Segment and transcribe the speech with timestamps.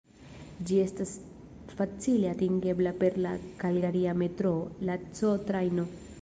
[0.69, 1.11] Ĝi estas
[1.81, 4.57] facile atingebla per la kalgaria metroo,
[4.91, 5.87] la C-Trajno.